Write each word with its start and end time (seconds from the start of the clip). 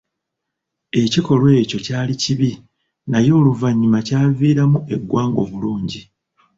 Ekikolwa 1.01 1.49
ekyo 1.61 1.77
kyali 1.85 2.13
kibi, 2.21 2.51
naye 3.11 3.31
oluvannyuma 3.39 3.99
kyaviiramu 4.07 4.79
eggwanga 4.95 5.37
obulungi. 5.45 6.01